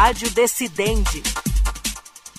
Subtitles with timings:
[0.00, 1.22] Rádio Decidente.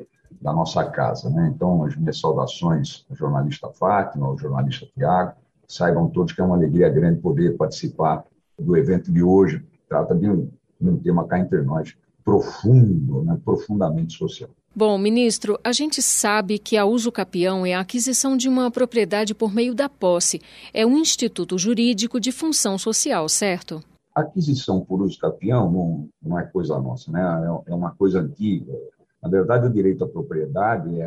[0.42, 1.30] da nossa casa.
[1.30, 1.52] Né?
[1.54, 5.34] Então, as minhas saudações ao jornalista Fátima, ao jornalista Tiago.
[5.68, 8.23] Saibam todos que é uma alegria grande poder participar
[8.58, 9.62] do evento de hoje.
[9.90, 14.50] Trata de um um tema cá entre nós profundo, né, profundamente social.
[14.75, 19.33] Bom, ministro, a gente sabe que a uso capião é a aquisição de uma propriedade
[19.33, 20.39] por meio da posse.
[20.72, 23.81] É um instituto jurídico de função social, certo?
[24.14, 27.22] A aquisição por uso capião não, não é coisa nossa, né?
[27.22, 28.72] É, é uma coisa antiga.
[29.20, 31.05] Na verdade, o direito à propriedade é,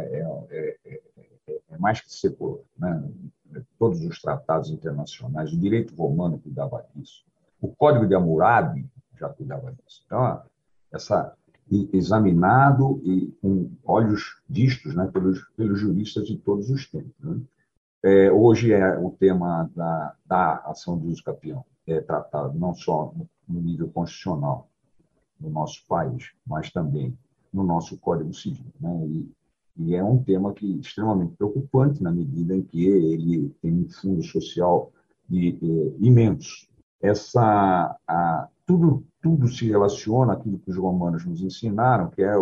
[0.50, 2.58] é, é, é mais que secular.
[2.76, 3.04] Né?
[3.78, 7.22] Todos os tratados internacionais, o direito romano cuidava disso.
[7.60, 8.89] O Código de Hammurabi,
[9.20, 10.02] já cuidava disso.
[10.06, 10.42] Então,
[10.92, 11.36] essa
[11.92, 17.14] examinado e com olhos vistos né, pelos, pelos juristas de todos os tempos.
[17.20, 17.40] Né?
[18.02, 23.14] É, hoje é o tema da, da ação de uso capião, é tratado não só
[23.48, 24.68] no nível constitucional
[25.38, 27.16] no nosso país, mas também
[27.52, 28.72] no nosso Código Civil.
[28.80, 29.06] Né?
[29.06, 29.32] E,
[29.76, 33.88] e é um tema que é extremamente preocupante na medida em que ele tem um
[33.88, 34.92] fundo social
[35.28, 36.68] de, eh, imenso.
[37.00, 42.32] Essa, a, tudo, tudo se relaciona àquilo que os romanos nos ensinaram, que é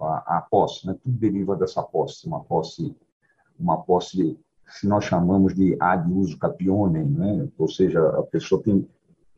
[0.00, 0.96] a, a posse, né?
[1.02, 2.94] tudo deriva dessa posse, uma posse,
[3.58, 4.38] uma posse
[4.80, 7.48] que nós chamamos de ad uso capionem, né?
[7.56, 8.86] ou seja, a pessoa tem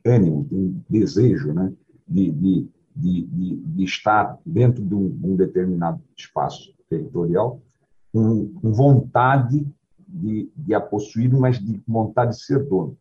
[0.04, 1.72] ânimo, tem desejo né?
[2.08, 7.60] de, de, de, de, de estar dentro de um, um, determinado espaço territorial
[8.12, 9.66] com, com vontade
[10.08, 12.96] de, de a possuir, mas de vontade de ser dono.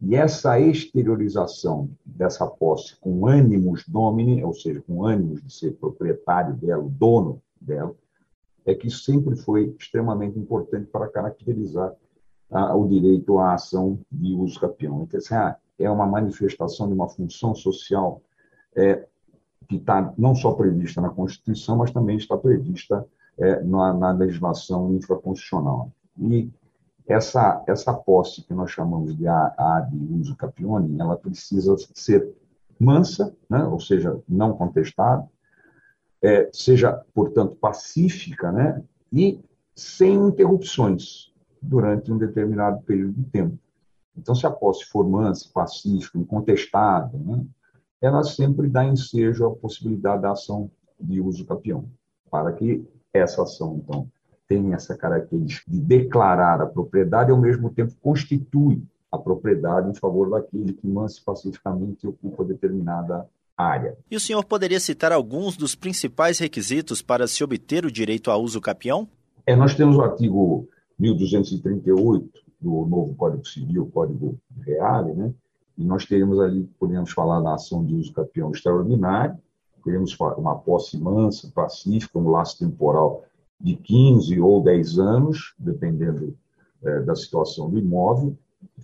[0.00, 6.54] E essa exteriorização dessa posse com ânimos domini, ou seja, com ânimos de ser proprietário
[6.54, 7.94] dela, dono dela,
[8.64, 11.92] é que sempre foi extremamente importante para caracterizar
[12.50, 15.02] ah, o direito à ação de uso capião.
[15.02, 18.22] Então, assim, ah, é uma manifestação de uma função social
[18.76, 19.06] é,
[19.68, 23.06] que está não só prevista na Constituição, mas também está prevista
[23.36, 25.92] é, na, na legislação infraconstitucional.
[26.18, 26.50] E
[27.08, 32.30] essa, essa posse que nós chamamos de de uso capione, ela precisa ser
[32.78, 33.64] mansa, né?
[33.64, 35.26] ou seja, não contestada,
[36.20, 38.82] é, seja, portanto, pacífica né?
[39.10, 39.40] e
[39.74, 41.32] sem interrupções
[41.62, 43.58] durante um determinado período de tempo.
[44.16, 47.42] Então, se a posse for mansa, pacífica, incontestada, né?
[48.02, 50.70] ela sempre dá ensejo à possibilidade da ação
[51.00, 51.88] de uso capião,
[52.30, 54.08] para que essa ação, então,
[54.48, 58.82] tem essa característica de declarar a propriedade e, ao mesmo tempo, constitui
[59.12, 63.26] a propriedade em favor daquele que manse pacificamente ocupa determinada
[63.56, 63.96] área.
[64.10, 68.36] E o senhor poderia citar alguns dos principais requisitos para se obter o direito a
[68.36, 69.08] uso capião?
[69.46, 72.28] É, nós temos o artigo 1238
[72.60, 75.32] do novo Código Civil, Código Real, né?
[75.76, 79.38] e nós teremos ali, podemos falar da ação de uso capião extraordinário,
[79.84, 83.24] teremos uma posse mansa, pacífica, um laço temporal
[83.60, 86.36] de 15 ou 10 anos, dependendo
[86.82, 88.36] é, da situação do imóvel,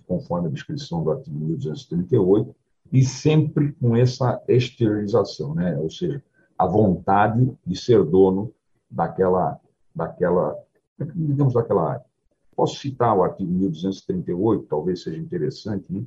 [0.07, 2.55] conforme a descrição do artigo 1238,
[2.91, 5.77] e sempre com essa exteriorização, né?
[5.77, 6.21] ou seja,
[6.57, 8.51] a vontade de ser dono
[8.89, 9.59] daquela,
[9.93, 10.57] daquela,
[11.15, 12.05] digamos, daquela área.
[12.55, 16.03] Posso citar o artigo 1238, talvez seja interessante, né?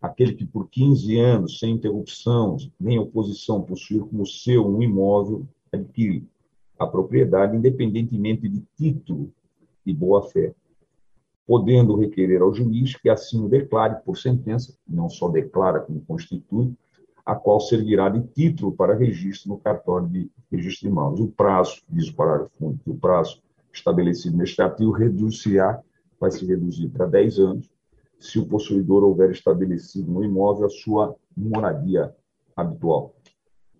[0.00, 6.26] aquele que por 15 anos, sem interrupção, nem oposição, possuir como seu um imóvel adquirido
[6.78, 9.32] a propriedade, independentemente de título
[9.84, 10.54] e boa-fé,
[11.46, 16.74] podendo requerer ao juiz que assim o declare por sentença, não só declara como constitui,
[17.24, 21.20] a qual servirá de título para registro no cartório de registro de imóveis.
[21.20, 25.80] O prazo, diz o parágrafo único, o prazo estabelecido neste artigo reduzirá,
[26.20, 27.70] vai se reduzir para 10 anos,
[28.18, 32.14] se o possuidor houver estabelecido no imóvel a sua moradia
[32.56, 33.14] habitual,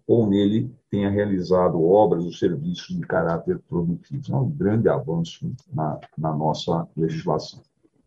[0.06, 4.22] ou nele tenha realizado obras ou serviços de caráter produtivo.
[4.34, 7.60] É um grande avanço na, na nossa legislação.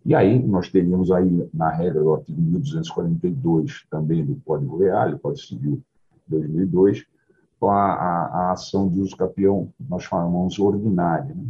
[0.05, 5.45] E aí nós teríamos aí, na regra do artigo 1242, também do Código Real, Código
[5.45, 5.81] Civil
[6.27, 7.05] 2002,
[7.61, 11.35] a, a, a, ação de uso capião, nós chamamos ordinária.
[11.35, 11.47] Né?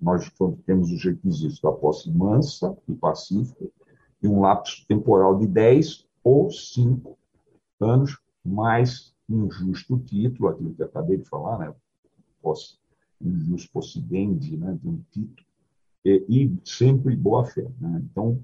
[0.00, 0.30] Nós
[0.66, 3.66] temos os requisitos da posse mansa e pacífica,
[4.22, 7.16] e um lapso temporal de 10 ou 5
[7.78, 11.74] anos, mais um justo título, aquilo que acabei de falar, né?
[12.42, 12.76] Posse,
[13.20, 14.78] um justo possidendi, né?
[14.80, 15.46] de um título,
[16.04, 17.66] e, e sempre boa-fé.
[17.80, 18.02] Né?
[18.04, 18.38] Então,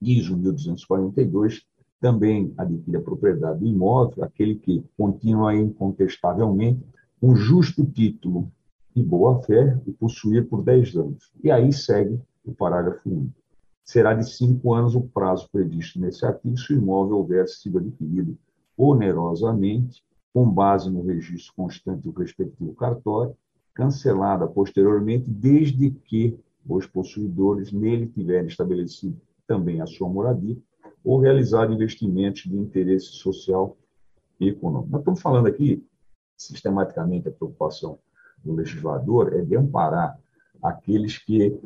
[0.00, 1.66] o 1242,
[2.00, 6.84] também adquire a propriedade do imóvel aquele que continua incontestavelmente
[7.20, 8.50] um justo título
[8.94, 11.32] e boa-fé e possuir por 10 anos.
[11.42, 13.30] E aí segue o parágrafo 1
[13.88, 18.36] será de cinco anos o prazo previsto nesse artigo se o imóvel houver sido adquirido
[18.78, 23.36] onerosamente, com base no registro constante do respectivo cartório,
[23.74, 26.38] cancelada posteriormente, desde que
[26.68, 30.56] os possuidores nele tiverem estabelecido também a sua moradia
[31.04, 33.76] ou realizado investimentos de interesse social
[34.38, 34.90] e econômico.
[34.90, 35.84] Nós estamos falando aqui,
[36.36, 37.98] sistematicamente, a preocupação
[38.44, 40.18] do legislador é de amparar
[40.62, 41.58] aqueles que,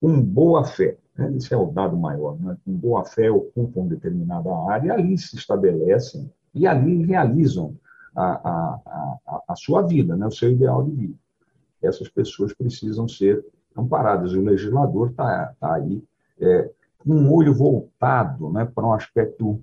[0.00, 1.36] com boa fé, né?
[1.36, 2.38] Esse é o dado maior.
[2.38, 2.56] Né?
[2.64, 7.76] Com boa fé ocupam determinada área ali se estabelecem e ali realizam
[8.14, 8.80] a, a,
[9.26, 10.26] a, a sua vida, né?
[10.26, 11.14] o seu ideal de vida.
[11.82, 13.44] Essas pessoas precisam ser
[13.76, 14.32] amparadas.
[14.32, 16.02] O legislador está tá aí
[16.40, 19.62] é, com um olho voltado né, para um aspecto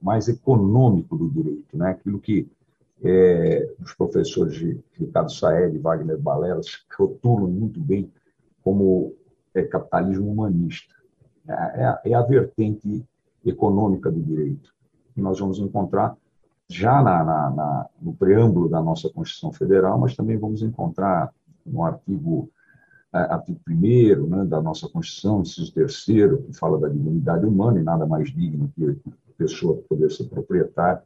[0.00, 1.90] mais econômico do direito, né?
[1.90, 2.48] aquilo que
[3.02, 8.10] é, os professores de Ricardo Saed e Wagner Balelas rotulam muito bem
[8.62, 9.14] como
[9.54, 10.94] é capitalismo humanista.
[11.46, 13.04] É, é, a, é a vertente
[13.44, 14.72] econômica do direito,
[15.18, 16.16] que nós vamos encontrar
[16.68, 21.32] já na, na, na, no preâmbulo da nossa Constituição Federal, mas também vamos encontrar
[21.66, 22.48] no artigo,
[23.12, 26.04] é, artigo 1 né, da nossa Constituição, inciso 3
[26.46, 31.02] que fala da dignidade humana, e nada mais digno que a pessoa poder ser proprietária,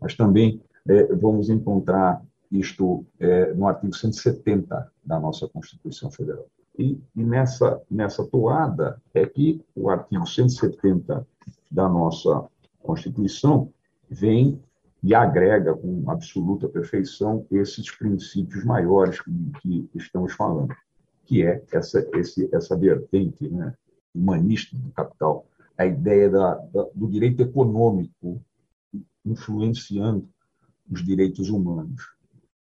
[0.00, 2.22] mas também é, vamos encontrar
[2.52, 6.44] isto é, no artigo 170 da nossa Constituição Federal.
[6.78, 11.26] E, e, nessa, nessa toada é que o artigo 170
[11.70, 12.44] da nossa
[12.86, 13.72] Constituição
[14.08, 14.60] vem
[15.02, 19.30] e agrega com absoluta perfeição esses princípios maiores que,
[19.60, 20.74] que estamos falando,
[21.24, 23.74] que é essa, esse, essa vertente né,
[24.14, 25.46] humanista do capital,
[25.76, 28.40] a ideia da, da, do direito econômico
[29.24, 30.28] influenciando
[30.90, 32.14] os direitos humanos.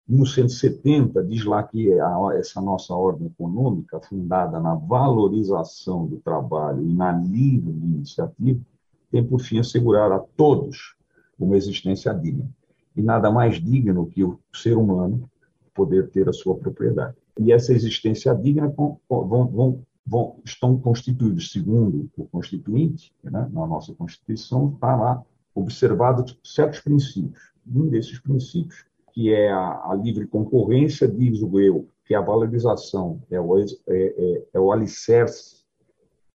[0.06, 6.16] No 170, diz lá que é a, essa nossa ordem econômica, fundada na valorização do
[6.18, 8.60] trabalho e na livre iniciativa,
[9.10, 10.94] tem por fim assegurar a todos
[11.38, 12.48] uma existência digna.
[12.96, 15.30] E nada mais digno que o ser humano
[15.74, 17.16] poder ter a sua propriedade.
[17.38, 23.94] E essa existência digna vão, vão, vão, estão constituídos, segundo o Constituinte, né, na nossa
[23.94, 25.22] Constituição, está lá
[25.54, 27.52] observados certos princípios.
[27.64, 28.88] Um desses princípios
[29.18, 33.64] que é a, a, livre concorrência, diz o eu, que a valorização é o, é,
[33.88, 35.64] é, é o alicerce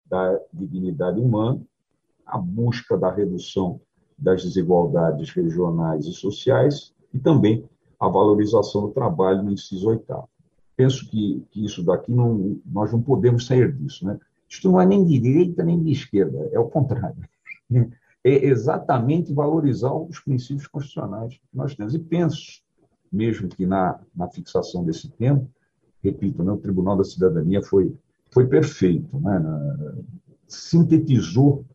[0.04, 1.62] da dignidade humana,
[2.26, 3.80] a busca da redução
[4.18, 7.66] das desigualdades regionais e sociais e também
[8.00, 10.30] a valorização do trabalho no inciso oitavo.
[10.76, 14.20] Penso que, que isso daqui não, nós não podemos sair disso, né?
[14.50, 17.28] Isto não é nem de direita nem de esquerda, é o contrário.
[18.24, 21.96] É exatamente valorizar os princípios constitucionais que nós temos.
[21.96, 22.62] E penso
[23.12, 25.50] mesmo que na, na fixação desse tempo,
[26.04, 27.96] repito, né, o Tribunal da Cidadania foi,
[28.30, 29.44] foi perfeito, né,
[30.48, 31.66] sintetizou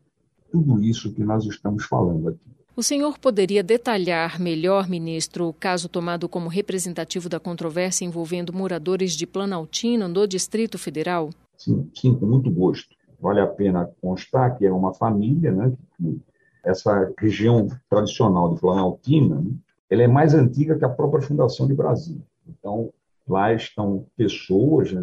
[0.51, 2.39] tudo isso que nós estamos falando aqui.
[2.75, 9.13] O senhor poderia detalhar melhor, ministro, o caso tomado como representativo da controvérsia envolvendo moradores
[9.13, 11.31] de Planaltina, no Distrito Federal?
[11.57, 12.95] Sim, sim, com muito gosto.
[13.19, 16.21] Vale a pena constar que é uma família, né, que
[16.63, 19.51] essa região tradicional de Planaltina, né,
[19.89, 22.21] ela é mais antiga que a própria fundação de Brasília.
[22.47, 22.93] Então,
[23.27, 25.01] lá estão pessoas né,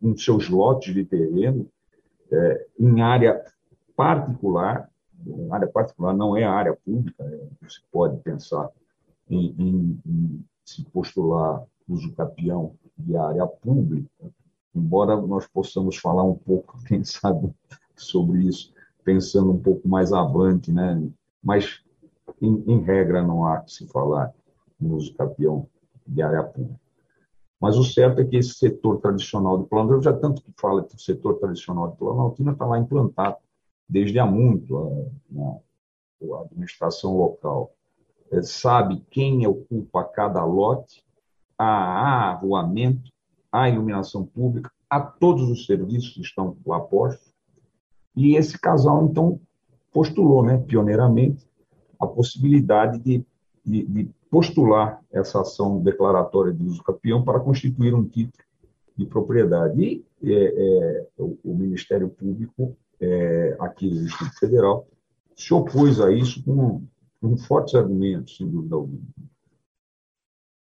[0.00, 1.66] em seus lotes de terreno,
[2.30, 3.42] é, em área
[3.96, 4.88] particular,
[5.50, 8.70] área particular não é a área pública, é, você pode pensar
[9.28, 14.08] em, em, em se postular uso capião de área pública,
[14.74, 17.50] embora nós possamos falar um pouco, quem sabe,
[17.96, 18.72] sobre isso,
[19.02, 21.02] pensando um pouco mais avante, né?
[21.42, 21.80] Mas
[22.42, 24.32] em, em regra, não há que se falar
[24.78, 25.66] no uso capião
[26.06, 26.78] de área pública.
[27.58, 30.94] Mas o certo é que esse setor tradicional do Planalto, já tanto que fala que
[30.94, 33.38] o setor tradicional do Planaltina está lá implantado
[33.88, 37.72] desde há muito, a, a administração local.
[38.30, 41.04] É, sabe quem ocupa cada lote,
[41.58, 43.10] há arruamento,
[43.50, 47.32] há iluminação pública, há todos os serviços que estão lá postos,
[48.16, 49.38] e esse casal, então,
[49.92, 51.46] postulou, né, pioneiramente,
[52.00, 53.24] a possibilidade de,
[53.64, 58.44] de, de postular essa ação declaratória de uso capião para constituir um título
[58.96, 59.82] de propriedade.
[59.82, 64.86] E é, é, o, o, Ministério Público, é, aqui do Distrito Federal,
[65.34, 66.82] se opôs a isso com,
[67.20, 69.02] com fortes argumentos, sem dúvida alguma.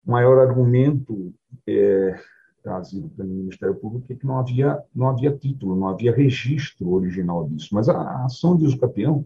[0.05, 1.33] O maior argumento
[1.67, 2.19] é,
[2.63, 7.47] trazido pelo Ministério Público é que não havia, não havia título, não havia registro original
[7.47, 7.69] disso.
[7.71, 9.25] Mas a, a ação de uso capião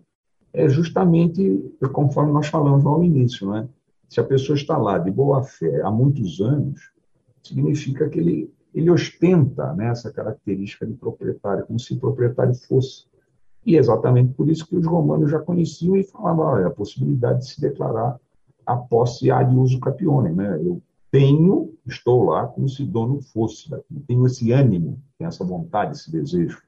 [0.54, 3.68] é justamente conforme nós falamos no início, né?
[4.08, 6.92] Se a pessoa está lá de boa fé há muitos anos,
[7.44, 13.06] significa que ele, ele ostenta né, essa característica de proprietário, como se proprietário fosse.
[13.66, 17.40] E é exatamente por isso que os romanos já conheciam e falavam olha, a possibilidade
[17.40, 18.20] de se declarar
[18.66, 20.34] a posse ad uso capione.
[20.34, 20.60] Né?
[20.62, 23.98] Eu tenho, estou lá como se dono fosse daqui.
[24.06, 26.62] Tenho esse ânimo, tenho essa vontade, esse desejo.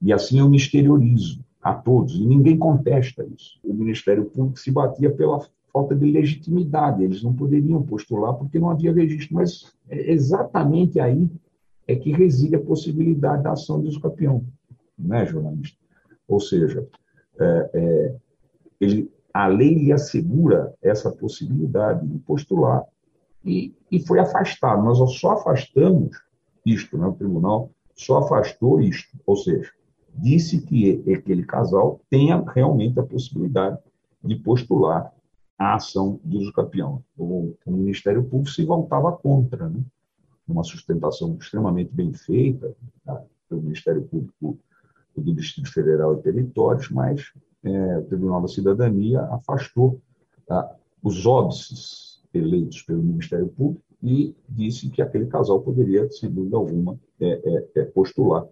[0.00, 3.60] E assim eu me exteriorizo a todos, e ninguém contesta isso.
[3.62, 8.68] O Ministério Público se batia pela falta de legitimidade, eles não poderiam postular porque não
[8.68, 11.30] havia registro, mas é exatamente aí
[11.92, 14.44] é que reside a possibilidade da ação de usucapião,
[14.98, 15.78] né, jornalista?
[16.26, 16.86] Ou seja,
[17.38, 18.14] é, é,
[18.80, 22.84] ele, a lei lhe assegura essa possibilidade de postular
[23.44, 24.82] e, e foi afastado.
[24.82, 26.16] Nós só afastamos
[26.64, 27.06] isto, né?
[27.06, 29.70] o tribunal só afastou isto, ou seja,
[30.14, 33.78] disse que aquele casal tenha realmente a possibilidade
[34.24, 35.12] de postular
[35.58, 37.02] a ação do usucapião.
[37.16, 39.80] O, o Ministério Público se voltava contra, né?
[40.46, 43.22] Uma sustentação extremamente bem feita tá?
[43.48, 44.58] pelo Ministério Público
[45.16, 47.32] do Distrito Federal e Territórios, mas
[47.64, 50.00] é, o Tribunal da Cidadania afastou
[50.46, 50.74] tá?
[51.02, 56.98] os óbices eleitos pelo Ministério Público e disse que aquele casal poderia, sem dúvida alguma,
[57.20, 58.46] é, é, é postular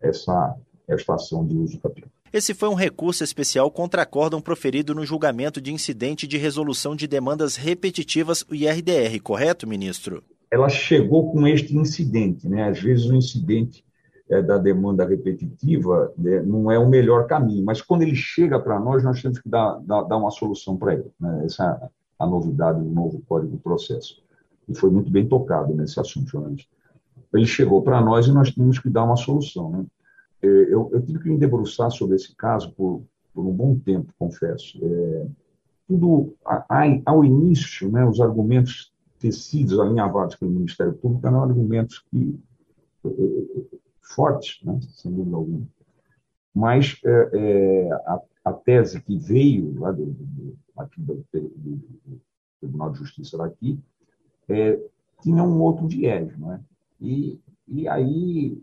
[0.00, 0.56] essa,
[0.88, 2.08] esta ação de uso capião.
[2.32, 7.06] Esse foi um recurso especial contra acórdão proferido no julgamento de incidente de resolução de
[7.06, 10.22] demandas repetitivas, o IRDR, correto, ministro?
[10.54, 12.68] Ela chegou com este incidente, né?
[12.68, 13.84] Às vezes o incidente
[14.30, 18.78] é, da demanda repetitiva né, não é o melhor caminho, mas quando ele chega para
[18.78, 21.10] nós, nós temos que dar, dar, dar uma solução para ele.
[21.18, 21.42] Né?
[21.44, 21.88] Essa é
[22.20, 24.22] a novidade do novo Código do Processo.
[24.68, 26.70] E foi muito bem tocado nesse assunto, jornalista.
[27.34, 29.70] Ele chegou para nós e nós tínhamos que dar uma solução.
[29.72, 29.84] Né?
[30.40, 33.02] É, eu, eu tive que me debruçar sobre esse caso por,
[33.34, 34.78] por um bom tempo, confesso.
[34.80, 35.26] É,
[35.88, 36.32] tudo
[37.04, 38.93] ao início, né, os argumentos
[39.24, 42.38] tecidos, alinhavados pelo Ministério Público, eram argumentos que,
[43.06, 43.10] é,
[44.02, 45.66] fortes, né, sem dúvida alguma.
[46.54, 50.58] Mas é, é, a, a, tese que veio lá do, do,
[50.98, 52.20] do, do,
[52.60, 53.78] Tribunal de Justiça daqui
[54.46, 54.78] é,
[55.22, 56.60] tinha um outro viés, não é?
[57.00, 58.62] E, e aí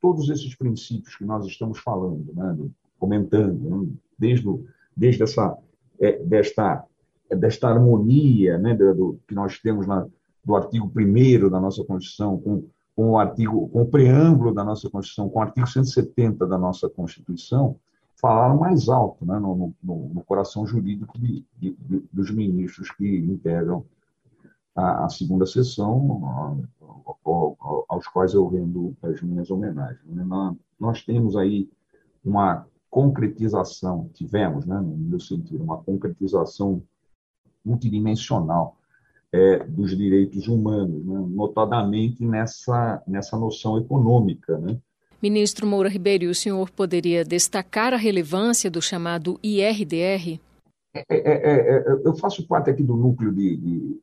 [0.00, 2.56] todos esses princípios que nós estamos falando, né,
[2.98, 3.88] comentando, né,
[4.18, 4.46] desde,
[4.96, 5.56] desde essa,
[6.00, 6.84] é, desta,
[7.34, 10.06] desta harmonia né, do, que nós temos na,
[10.44, 12.64] do artigo 1 da nossa Constituição, com,
[12.94, 16.88] com, o artigo, com o preâmbulo da nossa Constituição, com o artigo 170 da nossa
[16.88, 17.76] Constituição,
[18.14, 23.18] falaram mais alto né, no, no, no coração jurídico de, de, de, dos ministros que
[23.18, 23.84] integram
[24.74, 26.62] a, a segunda sessão,
[27.88, 30.04] aos quais eu rendo as minhas homenagens.
[30.06, 30.24] Né?
[30.78, 31.68] Nós temos aí
[32.24, 36.82] uma concretização, tivemos, né, no meu sentido, uma concretização
[37.66, 38.76] multidimensional
[39.32, 44.56] é, dos direitos humanos, né, notadamente nessa, nessa noção econômica.
[44.58, 44.78] Né?
[45.20, 50.40] Ministro Moura Ribeiro, o senhor poderia destacar a relevância do chamado IRDR?
[50.94, 54.00] É é, é, é, eu faço parte aqui do núcleo de, de,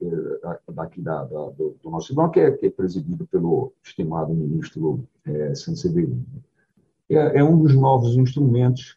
[0.71, 5.03] daqui da, da, do, do, nosso tribunal, que é, que é, presidido pelo estimado ministro
[5.25, 6.23] é, Sanseverino.
[7.09, 8.95] É, é, um dos novos instrumentos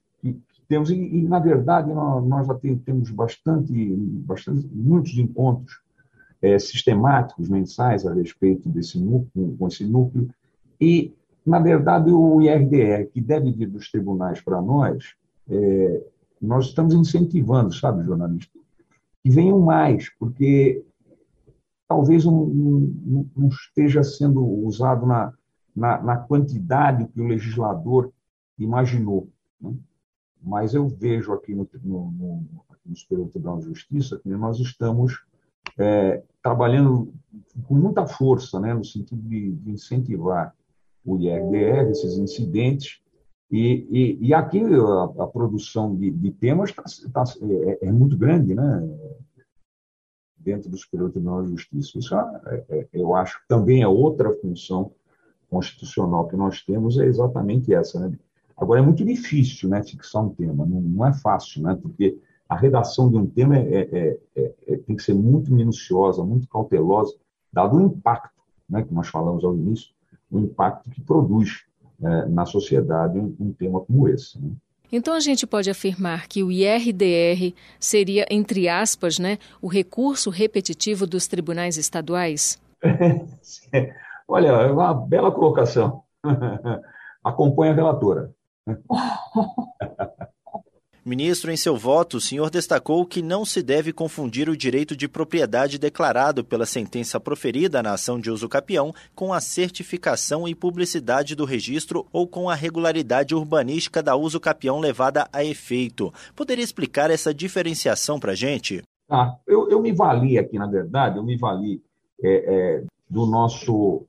[0.69, 5.81] temos, e, e, na verdade, nós, nós já tem, temos bastante, bastante, muitos encontros
[6.61, 10.29] sistemáticos, mensais, a respeito desse núcleo, com esse núcleo,
[10.81, 11.13] e,
[11.45, 15.15] na verdade, o IRDR, que deve vir dos tribunais para nós,
[15.49, 16.05] é,
[16.41, 18.59] nós estamos incentivando, sabe, jornalista,
[19.23, 20.85] que venham mais, porque
[21.89, 25.33] talvez não esteja sendo usado na,
[25.75, 28.13] na, na, quantidade que o legislador
[28.59, 29.29] imaginou.
[29.61, 29.73] Né?
[30.47, 34.61] Mas eu vejo aqui no, no, no, aqui no Superior Tribunal de Justiça que nós
[34.61, 35.25] estamos
[35.76, 37.12] é, trabalhando
[37.67, 40.55] com muita força, né, no sentido de, de incentivar
[41.05, 43.00] o IRDR, esses incidentes,
[43.50, 48.17] e, e, e aqui a, a, produção de, de temas tá, tá, é, é, muito
[48.17, 48.88] grande, né?
[50.37, 51.99] dentro do Superior Tribunal de Justiça.
[51.99, 54.93] Isso, é, é, eu acho que também é outra função
[55.49, 58.00] constitucional que nós temos, é exatamente essa.
[58.00, 58.19] Né?
[58.57, 61.79] Agora, é muito difícil né, fixar um tema, não, não é fácil, né?
[61.81, 66.49] porque a redação de um tema é, é, é, tem que ser muito minuciosa, muito
[66.49, 67.15] cautelosa,
[67.53, 69.91] dado o impacto né, que nós falamos ao início,
[70.31, 71.65] o impacto que produz
[72.03, 74.41] é, na sociedade um, um, tema como esse.
[74.41, 74.51] Né?
[74.91, 81.07] Então a gente pode afirmar que o IRDR seria, entre aspas, né, o recurso repetitivo
[81.07, 82.61] dos tribunais estaduais?
[84.29, 86.03] Olha, é uma bela colocação.
[87.25, 88.36] Acompanha a relatora.
[91.07, 95.07] Ministro, em seu voto, o senhor destacou que não se deve confundir o direito de
[95.07, 101.37] propriedade declarado pela sentença proferida na ação de uso capião com a certificação e publicidade
[101.37, 106.13] do registro ou com a regularidade urbanística da uso capião levada a efeito.
[106.35, 108.83] Poderia explicar essa diferenciação para a gente?
[109.09, 111.81] Ah, eu, eu, me vali aqui, na verdade, eu me vali
[112.21, 114.05] é, é, do nosso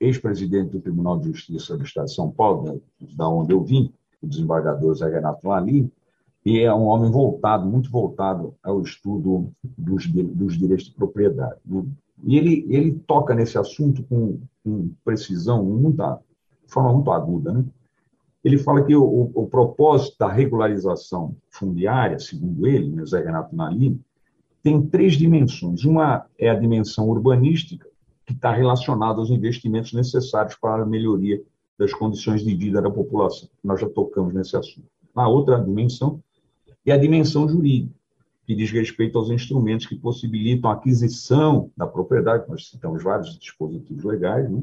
[0.00, 2.80] ex-presidente do Tribunal de Justiça do Estado de São Paulo,
[3.14, 5.90] da onde eu vim, o desembargador Zé Renato Lalim,
[6.44, 11.60] e é um homem voltado, muito voltado ao estudo dos, dos direitos de propriedade.
[11.66, 11.84] Né?
[12.24, 16.18] E ele, ele toca nesse assunto com, com precisão, muita,
[16.64, 17.52] de forma muito aguda.
[17.52, 17.64] Né?
[18.42, 24.00] Ele fala que o, o, propósito da regularização fundiária, segundo ele, né, Zé Renato Nalim,
[24.62, 25.84] tem três dimensões.
[25.84, 27.86] Uma é a dimensão urbanística,
[28.24, 31.42] que está relacionada aos investimentos necessários para a melhoria
[31.78, 33.48] das condições de vida da população.
[33.62, 34.88] Nós já tocamos nesse assunto.
[35.14, 36.22] A outra dimensão
[36.84, 37.94] e a dimensão jurídica,
[38.46, 44.04] que diz respeito aos instrumentos que possibilitam a aquisição da propriedade, nós citamos vários dispositivos
[44.04, 44.62] legais, né?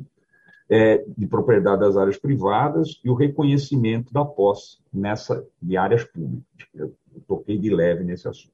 [0.69, 6.45] é, de propriedade das áreas privadas e o reconhecimento da posse nessa de áreas públicas.
[6.73, 6.95] Eu,
[7.27, 8.53] toquei de leve nesse assunto.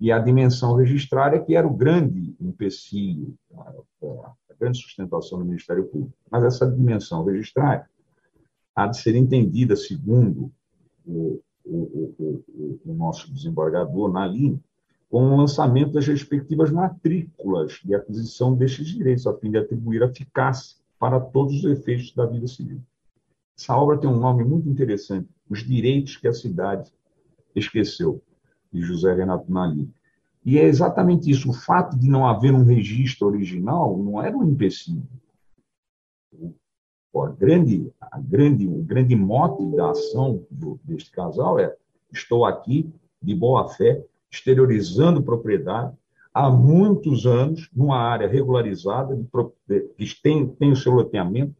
[0.00, 3.34] E a dimensão registrária, que era o grande empecilho,
[4.58, 6.12] grande sustentação do Ministério Público.
[6.30, 7.88] Mas essa dimensão registrária
[8.74, 10.52] há de ser entendida, segundo
[11.06, 14.60] o, o, o, o nosso desembargador na linha,
[15.08, 20.76] com o lançamento das respectivas matrículas de aquisição destes direitos, a fim de atribuir eficácia
[20.98, 22.80] para todos os efeitos da vida civil.
[23.56, 26.92] Essa obra tem um nome muito interessante, Os Direitos que a Cidade
[27.54, 28.22] Esqueceu,
[28.72, 29.92] de José Renato Nalim.
[30.48, 34.48] E é exatamente isso, o fato de não haver um registro original não era um
[34.48, 35.06] empecilho
[37.14, 41.76] a grande, a grande, o grande mote da ação do, deste casal é:
[42.10, 45.94] estou aqui de boa fé, exteriorizando propriedade
[46.32, 49.14] há muitos anos, numa área regularizada,
[49.98, 51.54] que tem, tem o seu loteamento.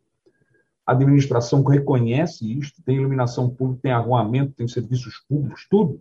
[0.87, 6.01] A administração reconhece isto, tem iluminação pública, tem arruamento, tem serviços públicos, tudo.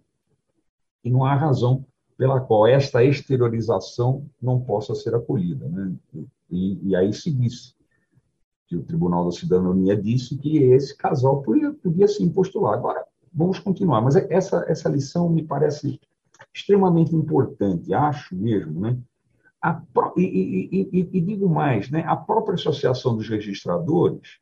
[1.04, 1.86] E não há razão
[2.18, 5.68] pela qual esta exteriorização não possa ser acolhida.
[5.70, 5.94] Né?
[6.50, 7.76] E, e aí seguisse
[8.68, 12.74] que o Tribunal da Cidadania disse que esse casal podia, podia sim postular.
[12.74, 16.00] Agora, vamos continuar, mas essa, essa lição me parece
[16.54, 18.98] extremamente importante, acho mesmo, né?
[19.62, 19.82] A,
[20.18, 22.04] e, e, e, e, digo mais, né?
[22.06, 24.40] a própria Associação dos Registradores,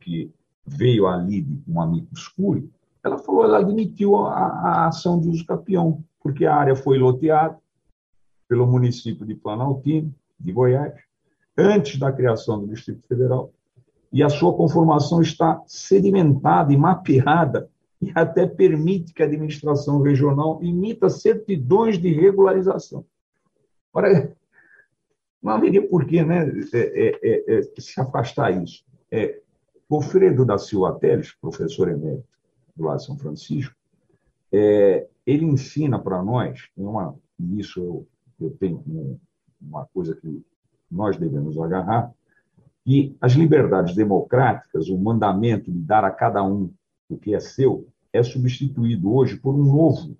[0.00, 0.32] que
[0.64, 2.70] veio ali de um amigo escuro,
[3.02, 7.58] ela falou, ela admitiu a, a ação de uso capião, porque a área foi loteada
[8.48, 10.94] pelo município de Planaltino, de Goiás,
[11.56, 13.52] antes da criação do Distrito Federal,
[14.12, 20.62] e a sua conformação está sedimentada e mapeada e até permite que a administração regional
[20.62, 23.04] imita certidões de regularização.
[23.92, 24.34] Ora,
[25.42, 28.84] não haveria por que né, é, é, é, é se afastar isso.
[29.10, 29.40] É,
[29.90, 32.26] Alfredo da Silva Teles, professor emérito
[32.74, 33.74] do lado de São Francisco,
[34.52, 38.06] é, ele ensina para nós, uma, e isso eu,
[38.40, 39.18] eu tenho
[39.60, 40.44] uma coisa que
[40.90, 42.12] nós devemos agarrar,
[42.84, 46.72] que as liberdades democráticas, o mandamento de dar a cada um
[47.08, 50.16] o que é seu, é substituído hoje por um novo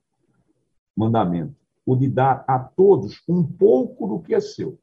[0.97, 4.79] mandamento, o de dar a todos um pouco do que é seu.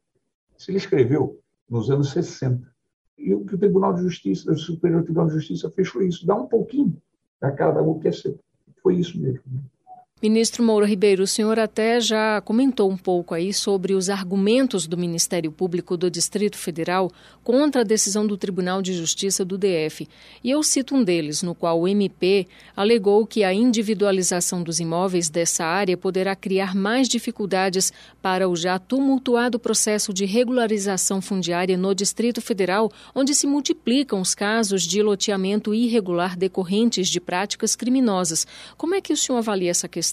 [0.58, 2.68] Isso ele escreveu nos anos 60.
[3.18, 6.26] E o que o Tribunal de Justiça, o Superior Tribunal de Justiça fez foi isso,
[6.26, 7.02] dar um pouquinho
[7.42, 8.40] a cada um que é seu.
[8.82, 9.42] Foi isso mesmo.
[10.22, 14.98] Ministro Moura Ribeiro, o senhor até já comentou um pouco aí sobre os argumentos do
[14.98, 17.10] Ministério Público do Distrito Federal
[17.42, 20.10] contra a decisão do Tribunal de Justiça do DF.
[20.44, 25.30] E eu cito um deles, no qual o MP alegou que a individualização dos imóveis
[25.30, 31.96] dessa área poderá criar mais dificuldades para o já tumultuado processo de regularização fundiária no
[31.96, 38.46] Distrito Federal, onde se multiplicam os casos de loteamento irregular decorrentes de práticas criminosas.
[38.76, 40.09] Como é que o senhor avalia essa questão?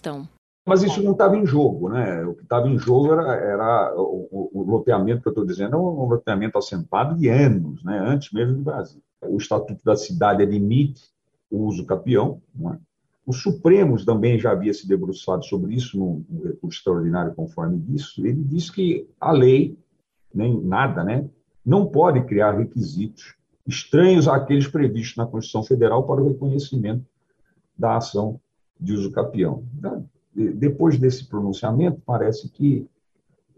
[0.67, 2.25] Mas isso não estava em jogo, né?
[2.25, 5.79] O que estava em jogo era, era o, o, loteamento que eu estou dizendo, é
[5.79, 8.01] um loteamento assentado de anos, né?
[8.05, 9.01] antes mesmo do Brasil.
[9.23, 11.05] O Estatuto da Cidade admite
[11.49, 12.43] o uso capião.
[12.73, 12.79] É?
[13.25, 18.27] O Supremo também já havia se debruçado sobre isso no recurso extraordinário conforme disso.
[18.27, 19.79] Ele diz que a lei,
[20.35, 21.29] nem nada, né,
[21.65, 27.05] não pode criar requisitos estranhos àqueles previstos na Constituição Federal para o reconhecimento
[27.79, 28.41] da ação
[28.79, 29.65] de uso capião.
[30.35, 32.87] Depois desse pronunciamento, parece que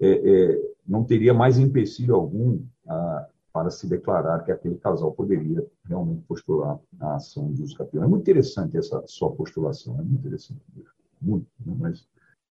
[0.00, 5.66] é, é, não teria mais empecilho algum a, para se declarar que aquele casal poderia
[5.84, 8.04] realmente postular a ação de uso capião.
[8.04, 10.60] É muito interessante essa sua postulação, é muito interessante,
[11.20, 11.74] muito, né?
[11.78, 12.06] mas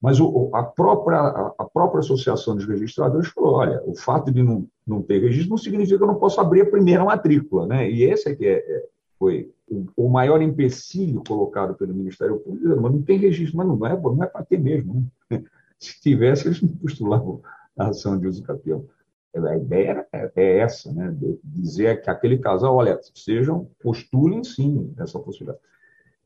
[0.04, 1.18] mas o, a, própria,
[1.58, 5.56] a própria Associação dos Registradores falou: olha, o fato de não, não ter registro não
[5.56, 7.66] significa que eu não posso abrir a primeira matrícula.
[7.66, 7.90] Né?
[7.90, 8.84] E esse é que é, é
[9.24, 9.50] foi
[9.96, 14.22] o, maior empecilho colocado pelo Ministério Público, mas não tem registro, mas não é, não
[14.22, 15.10] é para ter mesmo.
[15.30, 15.42] Né?
[15.80, 17.40] Se tivesse, eles não postulavam
[17.78, 18.86] a ação de uso capião.
[19.34, 21.10] A ideia é, é essa, né?
[21.10, 25.58] De dizer que aquele casal, olha, sejam, postulem sim essa possibilidade.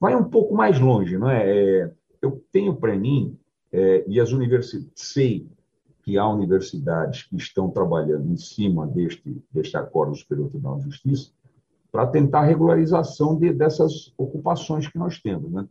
[0.00, 1.48] Vai um pouco mais longe, não é?
[1.48, 3.38] é eu tenho para mim,
[3.72, 5.48] é, e as universidades, sei
[6.02, 10.84] que há universidades que estão trabalhando em cima deste, deste acordo do Superior Tribunal de
[10.84, 11.30] Justiça,
[11.90, 15.50] para tentar a regularização de, dessas ocupações que nós temos.
[15.50, 15.66] Né?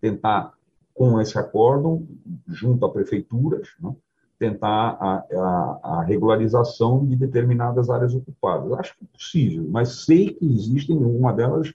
[0.00, 0.52] Tentar,
[0.94, 2.06] com esse acórdão,
[2.46, 3.94] junto a prefeituras, né?
[4.38, 8.72] tentar a, a, a, regularização de determinadas áreas ocupadas.
[8.72, 11.72] Acho que é possível, mas sei que existem, uma delas,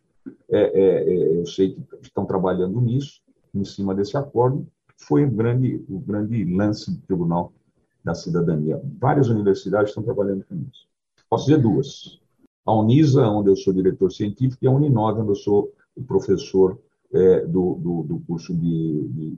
[0.49, 3.21] é, é, é, eu sei que estão trabalhando nisso,
[3.55, 7.53] em cima desse acordo, foi o grande, o grande lance do Tribunal
[8.03, 8.81] da Cidadania.
[8.99, 10.87] Várias universidades estão trabalhando com isso.
[11.29, 12.19] Posso dizer duas
[12.67, 16.77] a Unisa, onde eu sou diretor científico, e a Uninove, onde eu sou o professor
[17.13, 19.37] é, do, do, do, curso de, de,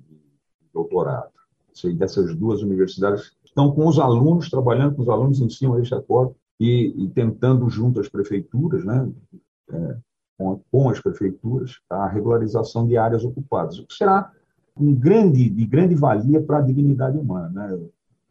[0.74, 1.30] doutorado.
[1.72, 5.94] Sei, dessas duas universidades estão com os alunos, trabalhando com os alunos em cima deste
[5.94, 9.08] acordo e, e tentando, junto às prefeituras, né,
[9.72, 9.98] é,
[10.36, 14.32] com, com, as prefeituras, a regularização de áreas ocupadas, o que será
[14.76, 17.50] um grande, de grande valia para a dignidade humana.
[17.50, 17.80] Né?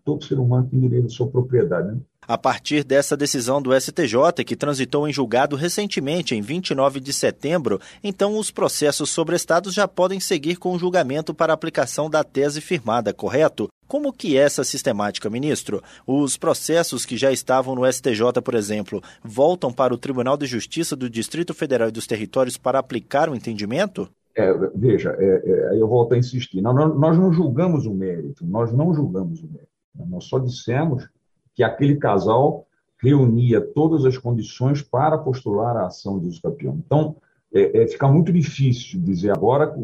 [0.09, 1.89] Todo ser humano tem direito à sua propriedade.
[1.89, 1.99] Né?
[2.27, 7.79] A partir dessa decisão do STJ, que transitou em julgado recentemente, em 29 de setembro,
[8.03, 12.63] então os processos sobre estados já podem seguir com o julgamento para aplicação da tese
[12.63, 13.69] firmada, correto?
[13.87, 15.83] Como que é essa sistemática, ministro?
[16.07, 20.97] Os processos que já estavam no STJ, por exemplo, voltam para o Tribunal de Justiça
[20.97, 24.09] do Distrito Federal e dos Territórios para aplicar o entendimento?
[24.35, 26.63] É, veja, é, é, eu volto a insistir.
[26.63, 29.68] Nós, nós não julgamos o mérito, nós não julgamos o mérito.
[30.07, 31.09] Nós só dissemos
[31.55, 32.67] que aquele casal
[33.01, 36.81] reunia todas as condições para postular a ação de uso campeão.
[36.85, 37.17] Então,
[37.53, 39.77] é, é, fica muito difícil dizer agora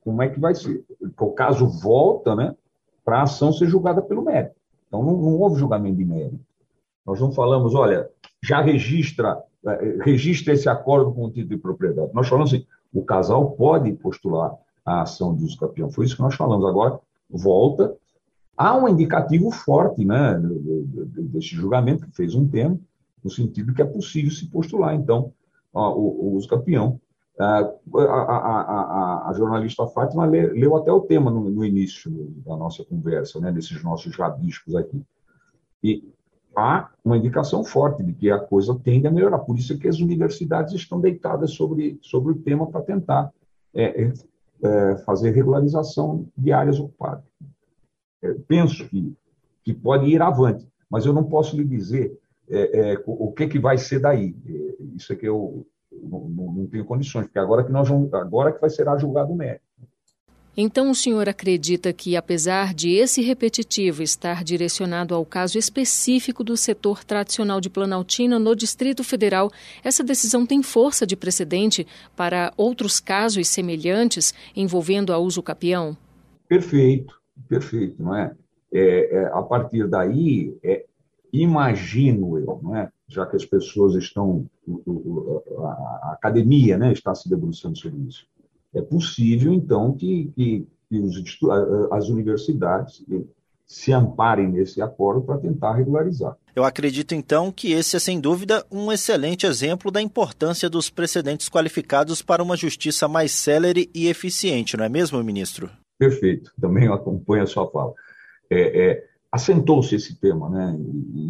[0.00, 0.84] como é que vai ser.
[1.18, 2.54] O caso volta né,
[3.04, 4.56] para a ação ser julgada pelo mérito.
[4.88, 6.40] Então, não, não, houve julgamento de mérito.
[7.06, 8.08] Nós não falamos, olha,
[8.42, 12.14] já registra, é, registra esse acordo com o título de propriedade.
[12.14, 15.90] Nós falamos assim, o casal pode postular a ação de uso campeão.
[15.90, 16.66] Foi isso que nós falamos.
[16.66, 16.98] Agora,
[17.28, 17.94] volta
[18.56, 20.40] Há um indicativo forte né,
[21.32, 22.78] desse julgamento, que fez um tema,
[23.22, 25.32] no sentido que é possível se postular, então,
[25.72, 27.00] o, uso campeão.
[27.38, 32.08] A, a, a, a, jornalista Fátima leu até o tema no, no, início
[32.46, 35.02] da nossa conversa, né, desses nossos rabiscos aqui.
[35.82, 36.08] E
[36.56, 39.40] há uma indicação forte de que a coisa tende a melhorar.
[39.40, 43.32] Por isso é que as universidades estão deitadas sobre, sobre o tema para tentar
[43.74, 44.12] é,
[44.62, 47.33] é, fazer regularização de áreas ocupadas
[48.46, 49.12] penso que,
[49.62, 53.58] que pode ir avante, mas eu não posso lhe dizer é, é, o que, que
[53.58, 54.34] vai ser daí.
[54.46, 58.52] É, isso é que eu não, não, tenho condições, porque agora que nós vamos, agora
[58.52, 59.64] que vai ser julgado o mérito.
[60.56, 66.56] Então o senhor acredita que, apesar de esse repetitivo estar direcionado ao caso específico do
[66.56, 69.50] setor tradicional de Planaltina no Distrito Federal,
[69.82, 71.84] essa decisão tem força de precedente
[72.14, 75.96] para outros casos semelhantes envolvendo a uso capião?
[76.48, 78.34] Perfeito perfeito, não é?
[78.72, 80.84] é, é a partir daí, é,
[81.32, 82.90] imagino eu, não é?
[83.08, 84.46] já que as pessoas estão,
[85.58, 88.26] a, academia né, está se debruçando sobre isso,
[88.74, 91.16] é possível, então, que, que que os,
[91.90, 93.04] as universidades
[93.66, 96.36] se amparem nesse acordo para tentar regularizar.
[96.54, 101.48] Eu acredito então que esse é sem dúvida um excelente exemplo da importância dos precedentes
[101.48, 105.70] qualificados para uma justiça mais célere e eficiente, não é mesmo, ministro?
[105.98, 107.92] Perfeito, também acompanho a sua fala.
[108.50, 110.76] É, é, assentou-se esse tema, né?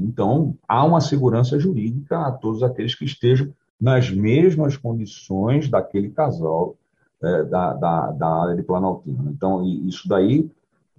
[0.02, 6.76] Então, há uma segurança jurídica a todos aqueles que estejam nas mesmas condições daquele casal
[7.22, 9.30] é, da, da, da, área de Planaltina.
[9.30, 10.50] Então, isso daí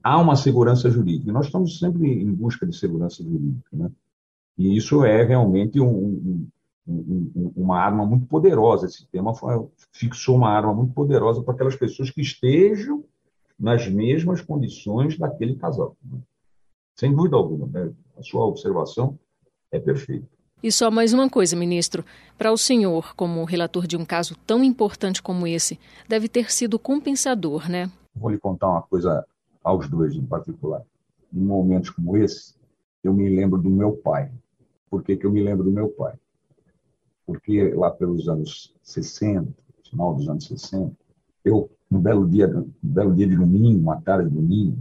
[0.03, 1.31] há uma segurança jurídica.
[1.31, 3.91] Nós estamos sempre em busca de segurança jurídica, né?
[4.57, 6.47] E isso é realmente um, um,
[6.87, 8.85] um, uma arma muito poderosa.
[8.85, 13.03] Esse tema foi, fixou uma arma muito poderosa para aquelas pessoas que estejam
[13.59, 15.95] nas mesmas condições daquele casal.
[16.03, 16.19] Né?
[16.95, 17.93] Sem dúvida alguma, né?
[18.17, 19.17] a sua observação
[19.71, 20.27] é perfeita.
[20.63, 22.03] E só mais uma coisa, ministro.
[22.37, 26.79] Para o senhor, como relator de um caso tão importante como esse, deve ter sido
[26.79, 27.91] compensador, né?
[28.15, 29.25] Vou lhe contar uma coisa
[29.63, 30.81] aos dois em particular.
[31.33, 32.55] Em momentos como esse,
[33.03, 34.31] eu me lembro do meu pai.
[34.89, 36.13] Por que, que eu me lembro do meu pai?
[37.25, 40.95] Porque lá pelos anos 60, final dos anos 60,
[41.43, 44.77] eu, um belo dia, um belo dia de domingo, uma tarde de domingo,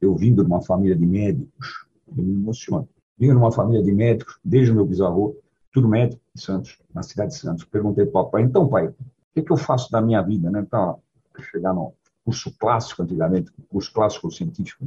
[0.00, 2.88] eu vindo de uma família de médicos, eu me emociono.
[3.16, 5.36] Vindo de uma família de médicos, desde o meu bisavô,
[5.72, 7.64] tudo médico em Santos, na cidade de Santos.
[7.64, 8.94] Perguntei para o papai, então, pai, o
[9.34, 10.50] que, que eu faço da minha vida?
[10.50, 10.62] Né?
[10.62, 10.96] Para
[11.50, 11.92] chegar no
[12.24, 14.86] curso clássico, antigamente, curso clássico científico.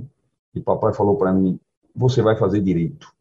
[0.53, 1.59] E papai falou para mim,
[1.95, 3.11] você vai fazer direito.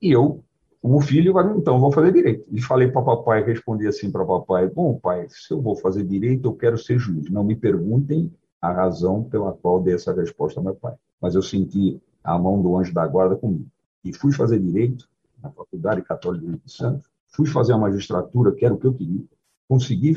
[0.00, 0.44] E eu,
[0.86, 2.46] como filho, então, vou fazer direito.
[2.50, 6.48] E falei para papai, respondi assim para papai, bom, pai, se eu vou fazer direito,
[6.48, 7.30] eu quero ser juiz.
[7.30, 11.42] Não me perguntem a razão pela qual dei essa resposta ao meu pai mas eu
[11.42, 13.66] senti a mão do anjo da guarda comigo.
[14.04, 15.08] E fui fazer direito
[15.42, 19.24] na Faculdade Católica de Santos, fui fazer a magistratura, que era o que eu queria,
[19.68, 20.16] consegui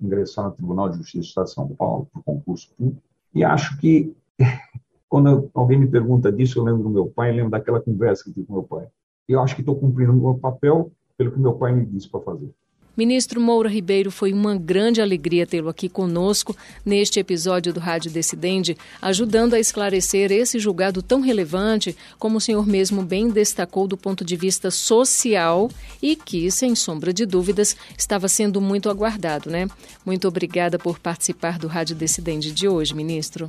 [0.00, 3.02] ingressar no Tribunal de Justiça do Estado de São Paulo, por concurso público,
[3.34, 4.14] e acho que,
[5.08, 8.46] quando alguém me pergunta disso, eu lembro do meu pai, lembro daquela conversa que tive
[8.46, 8.86] com meu pai.
[9.28, 12.20] Eu acho que estou cumprindo o meu papel pelo que meu pai me disse para
[12.20, 12.50] fazer.
[12.94, 16.54] Ministro Moura Ribeiro, foi uma grande alegria tê-lo aqui conosco
[16.84, 22.66] neste episódio do Rádio Decidente, ajudando a esclarecer esse julgado tão relevante, como o senhor
[22.66, 25.70] mesmo bem destacou do ponto de vista social
[26.02, 29.68] e que, sem sombra de dúvidas, estava sendo muito aguardado, né?
[30.04, 33.48] Muito obrigada por participar do Rádio Decidente de hoje, ministro.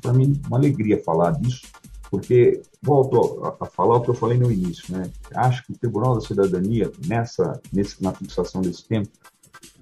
[0.00, 1.62] Para mim, uma alegria falar disso
[2.16, 5.10] porque, volto a, falar o que eu falei no início, né?
[5.34, 9.10] acho que o Tribunal da Cidadania, nessa, nesse, na fixação desse tempo,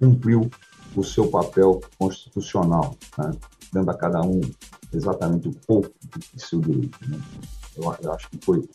[0.01, 0.51] cumpriu
[0.97, 3.31] o seu papel constitucional, né?
[3.73, 4.40] dando a cada um
[4.92, 5.92] exatamente o pouco
[6.35, 6.99] de seu direito.
[7.09, 7.20] Né?
[7.77, 8.68] Eu, eu, acho que foi, o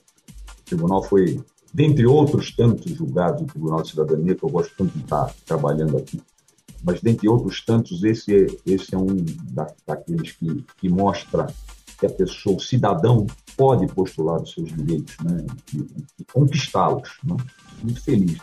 [0.65, 1.43] tribunal foi,
[1.73, 5.97] dentre outros tantos julgados do Tribunal da Cidadania, que eu gosto tanto de estar trabalhando
[5.97, 6.21] aqui,
[6.81, 9.17] mas dentre outros tantos, esse, é, esse é um
[9.51, 11.47] da, daqueles que, que mostra
[11.99, 13.27] que a pessoa, o cidadão,
[13.59, 15.79] pode postular os seus direitos né, e,
[16.17, 17.09] e conquistá-los.
[17.25, 17.35] Né?
[17.83, 18.39] Muito feliz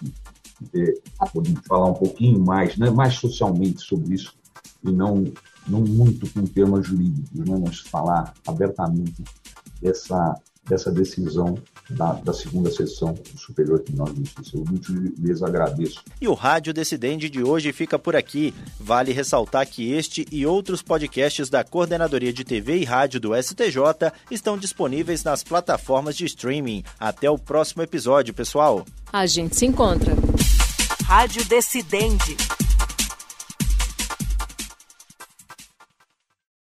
[0.61, 1.03] de ter
[1.33, 4.35] podido falar um pouquinho mais, né, mais socialmente sobre isso
[4.85, 5.25] e não,
[5.67, 9.25] não muito com termos jurídicos, né, mas falar abertamente
[9.81, 11.59] dessa, dessa decisão
[11.91, 14.57] da, da, segunda sessão do Superior Tribunal de Justiça.
[14.57, 16.03] Eu muito lhes agradeço.
[16.21, 18.53] E o Rádio Decidente de hoje fica por aqui.
[18.79, 24.13] Vale ressaltar que este e outros podcasts da Coordenadoria de TV e Rádio do STJ
[24.31, 26.83] estão disponíveis nas plataformas de streaming.
[26.99, 28.85] Até o próximo episódio, pessoal.
[29.13, 30.15] A gente se encontra.
[31.05, 32.37] Rádio Decidente.